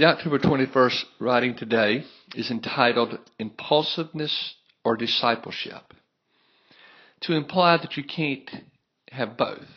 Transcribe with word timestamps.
The 0.00 0.06
October 0.06 0.38
21st 0.38 1.04
writing 1.18 1.56
today 1.56 2.06
is 2.34 2.50
entitled 2.50 3.18
Impulsiveness 3.38 4.54
or 4.82 4.96
Discipleship, 4.96 5.92
to 7.20 7.34
imply 7.34 7.76
that 7.76 7.98
you 7.98 8.04
can't 8.04 8.48
have 9.10 9.36
both. 9.36 9.68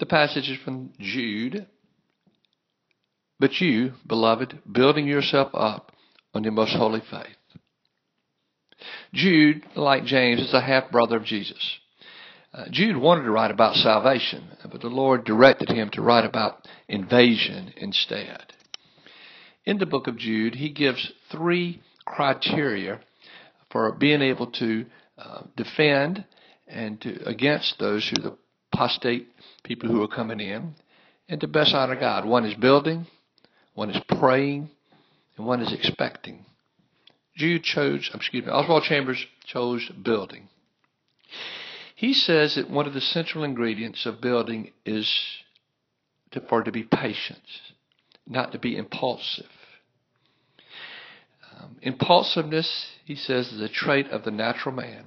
The 0.00 0.06
passage 0.06 0.50
is 0.50 0.58
from 0.58 0.92
Jude. 0.98 1.68
But 3.38 3.60
you, 3.60 3.92
beloved, 4.08 4.58
building 4.72 5.06
yourself 5.06 5.52
up 5.54 5.92
on 6.34 6.42
your 6.42 6.52
most 6.52 6.74
holy 6.74 7.02
faith. 7.08 7.36
Jude, 9.14 9.62
like 9.76 10.04
James, 10.04 10.40
is 10.40 10.52
a 10.52 10.60
half 10.60 10.90
brother 10.90 11.16
of 11.16 11.24
Jesus. 11.24 11.78
Uh, 12.52 12.64
Jude 12.72 12.96
wanted 12.96 13.22
to 13.22 13.30
write 13.30 13.52
about 13.52 13.76
salvation, 13.76 14.48
but 14.72 14.80
the 14.80 14.88
Lord 14.88 15.24
directed 15.24 15.68
him 15.68 15.90
to 15.90 16.00
write 16.00 16.24
about 16.24 16.66
invasion 16.88 17.74
instead. 17.76 18.54
In 19.66 19.76
the 19.76 19.86
book 19.86 20.06
of 20.06 20.16
Jude, 20.16 20.54
he 20.54 20.70
gives 20.70 21.12
three 21.30 21.82
criteria 22.06 22.98
for 23.70 23.92
being 23.92 24.22
able 24.22 24.46
to 24.52 24.86
uh, 25.18 25.42
defend 25.56 26.24
and 26.66 26.98
to, 27.02 27.22
against 27.28 27.78
those 27.78 28.08
who 28.08 28.22
the 28.22 28.36
apostate 28.72 29.28
people 29.62 29.90
who 29.90 30.02
are 30.02 30.08
coming 30.08 30.40
in, 30.40 30.74
and 31.28 31.38
to 31.42 31.46
best 31.46 31.74
honor 31.74 31.94
God. 31.94 32.24
One 32.24 32.46
is 32.46 32.54
building, 32.54 33.06
one 33.74 33.90
is 33.90 34.02
praying, 34.18 34.70
and 35.36 35.46
one 35.46 35.60
is 35.60 35.72
expecting. 35.72 36.46
Jude 37.36 37.62
chose, 37.62 38.10
excuse 38.14 38.46
me, 38.46 38.50
Oswald 38.50 38.84
Chambers 38.84 39.22
chose 39.44 39.86
building. 40.02 40.48
He 42.02 42.14
says 42.14 42.56
that 42.56 42.68
one 42.68 42.88
of 42.88 42.94
the 42.94 43.00
central 43.00 43.44
ingredients 43.44 44.06
of 44.06 44.20
building 44.20 44.72
is 44.84 45.08
to, 46.32 46.40
for 46.40 46.64
to 46.64 46.72
be 46.72 46.82
patient, 46.82 47.38
not 48.26 48.50
to 48.50 48.58
be 48.58 48.76
impulsive. 48.76 49.46
Um, 51.48 51.76
impulsiveness, 51.80 52.88
he 53.04 53.14
says, 53.14 53.52
is 53.52 53.60
a 53.60 53.68
trait 53.68 54.08
of 54.08 54.24
the 54.24 54.32
natural 54.32 54.74
man. 54.74 55.04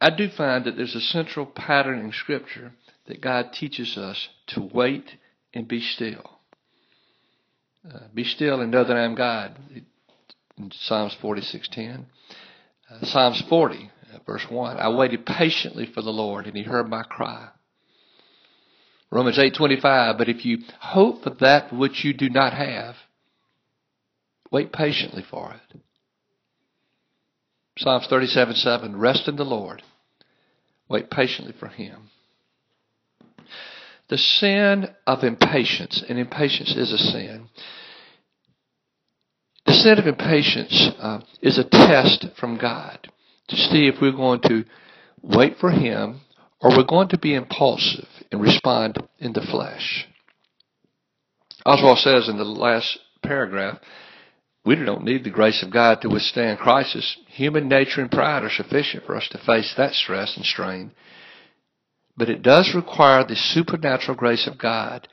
I 0.00 0.10
do 0.10 0.28
find 0.28 0.64
that 0.66 0.76
there's 0.76 0.94
a 0.94 1.00
central 1.00 1.44
pattern 1.44 1.98
in 1.98 2.12
Scripture 2.12 2.70
that 3.06 3.20
God 3.20 3.52
teaches 3.52 3.98
us 3.98 4.28
to 4.46 4.60
wait 4.60 5.10
and 5.52 5.66
be 5.66 5.80
still. 5.80 6.38
Uh, 7.92 8.06
be 8.14 8.22
still 8.22 8.60
and 8.60 8.70
know 8.70 8.84
that 8.84 8.96
I 8.96 9.02
am 9.02 9.16
God. 9.16 9.58
In 10.56 10.70
Psalms 10.70 11.16
46:10, 11.20 12.04
uh, 12.88 13.04
Psalms 13.06 13.42
40 13.48 13.90
verse 14.26 14.48
1. 14.48 14.78
I 14.78 14.88
waited 14.90 15.26
patiently 15.26 15.86
for 15.86 16.02
the 16.02 16.12
Lord 16.12 16.46
and 16.46 16.56
he 16.56 16.62
heard 16.62 16.88
my 16.88 17.02
cry. 17.02 17.48
Romans 19.10 19.38
8:25, 19.38 20.18
but 20.18 20.28
if 20.28 20.44
you 20.44 20.58
hope 20.80 21.22
for 21.22 21.30
that 21.30 21.72
which 21.72 22.04
you 22.04 22.12
do 22.12 22.28
not 22.28 22.52
have, 22.52 22.96
wait 24.50 24.72
patiently 24.72 25.22
for 25.22 25.54
it. 25.54 25.80
Psalms 27.78 28.06
37:7, 28.08 28.98
rest 28.98 29.28
in 29.28 29.36
the 29.36 29.44
Lord. 29.44 29.82
Wait 30.88 31.10
patiently 31.10 31.52
for 31.52 31.68
him. 31.68 32.10
The 34.08 34.18
sin 34.18 34.94
of 35.06 35.24
impatience, 35.24 36.02
and 36.08 36.18
impatience 36.18 36.74
is 36.74 36.92
a 36.92 36.98
sin. 36.98 37.48
The 39.64 39.72
sin 39.72 39.98
of 39.98 40.06
impatience 40.06 40.90
uh, 40.98 41.20
is 41.40 41.56
a 41.56 41.64
test 41.64 42.26
from 42.36 42.58
God 42.58 43.08
to 43.48 43.56
see 43.56 43.86
if 43.86 43.96
we're 44.00 44.12
going 44.12 44.40
to 44.42 44.64
wait 45.22 45.56
for 45.58 45.70
Him 45.70 46.20
or 46.60 46.70
we're 46.70 46.84
going 46.84 47.08
to 47.08 47.18
be 47.18 47.34
impulsive 47.34 48.08
and 48.30 48.40
respond 48.40 48.98
in 49.18 49.32
the 49.32 49.42
flesh. 49.42 50.06
Oswald 51.66 51.98
says 51.98 52.28
in 52.28 52.36
the 52.36 52.44
last 52.44 52.98
paragraph, 53.22 53.78
we 54.64 54.76
don't 54.76 55.04
need 55.04 55.24
the 55.24 55.30
grace 55.30 55.62
of 55.62 55.70
God 55.70 56.00
to 56.00 56.08
withstand 56.08 56.58
crisis. 56.58 57.18
Human 57.28 57.68
nature 57.68 58.00
and 58.00 58.10
pride 58.10 58.44
are 58.44 58.50
sufficient 58.50 59.04
for 59.04 59.16
us 59.16 59.28
to 59.30 59.38
face 59.38 59.74
that 59.76 59.94
stress 59.94 60.36
and 60.36 60.44
strain. 60.44 60.92
But 62.16 62.30
it 62.30 62.42
does 62.42 62.74
require 62.74 63.24
the 63.24 63.36
supernatural 63.36 64.16
grace 64.16 64.46
of 64.46 64.58
God 64.58 65.06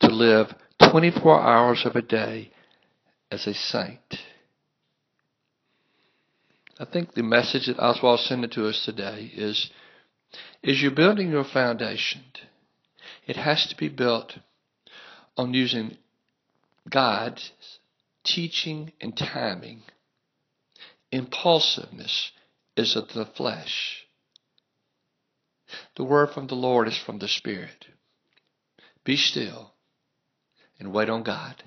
to 0.00 0.08
live 0.08 0.54
24 0.90 1.40
hours 1.40 1.82
of 1.84 1.96
a 1.96 2.02
day 2.02 2.52
as 3.30 3.46
a 3.46 3.54
saint. 3.54 4.18
I 6.78 6.84
think 6.84 7.14
the 7.14 7.22
message 7.22 7.66
that 7.66 7.78
Oswald 7.78 8.20
sending 8.20 8.50
to 8.50 8.68
us 8.68 8.84
today 8.84 9.30
is, 9.34 9.70
is 10.62 10.82
you're 10.82 10.90
building 10.90 11.30
your 11.30 11.44
foundation. 11.44 12.22
It 13.26 13.36
has 13.36 13.66
to 13.68 13.76
be 13.76 13.88
built 13.88 14.38
on 15.36 15.54
using 15.54 15.96
God's 16.88 17.50
teaching 18.24 18.92
and 19.00 19.16
timing. 19.16 19.82
Impulsiveness 21.10 22.32
is 22.76 22.94
of 22.94 23.08
the 23.14 23.24
flesh. 23.24 24.06
The 25.96 26.04
word 26.04 26.30
from 26.30 26.46
the 26.46 26.54
Lord 26.54 26.88
is 26.88 26.98
from 26.98 27.18
the 27.18 27.28
Spirit. 27.28 27.86
Be 29.02 29.16
still 29.16 29.72
and 30.78 30.92
wait 30.92 31.08
on 31.08 31.22
God. 31.22 31.62